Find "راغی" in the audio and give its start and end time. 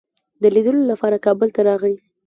1.69-1.95